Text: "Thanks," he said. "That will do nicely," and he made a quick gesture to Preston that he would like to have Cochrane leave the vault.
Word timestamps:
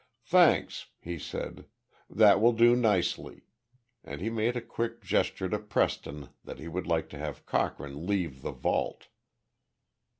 "Thanks," 0.25 0.87
he 0.99 1.19
said. 1.19 1.67
"That 2.09 2.41
will 2.41 2.53
do 2.53 2.75
nicely," 2.75 3.43
and 4.03 4.19
he 4.19 4.31
made 4.31 4.57
a 4.57 4.59
quick 4.61 5.03
gesture 5.03 5.47
to 5.47 5.59
Preston 5.59 6.29
that 6.43 6.57
he 6.57 6.67
would 6.67 6.87
like 6.87 7.07
to 7.09 7.19
have 7.19 7.45
Cochrane 7.45 8.07
leave 8.07 8.41
the 8.41 8.49
vault. 8.51 9.09